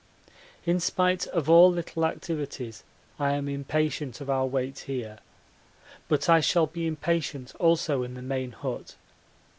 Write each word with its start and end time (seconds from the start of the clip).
In 0.65 0.79
spite 0.79 1.27
of 1.27 1.47
all 1.47 1.71
little 1.71 2.07
activities 2.07 2.83
I 3.19 3.33
am 3.33 3.47
impatient 3.47 4.19
of 4.19 4.31
our 4.31 4.47
wait 4.47 4.79
here. 4.87 5.19
But 6.07 6.27
I 6.27 6.39
shall 6.39 6.65
be 6.65 6.87
impatient 6.87 7.53
also 7.57 8.01
in 8.01 8.15
the 8.15 8.23
main 8.23 8.49
hut. 8.53 8.95